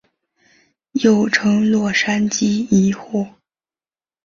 [0.93, 3.35] 又称洛杉矶疑惑。